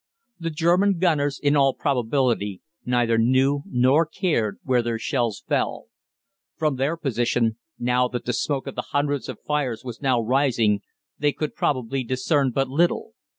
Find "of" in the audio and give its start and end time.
8.65-8.73, 9.29-9.37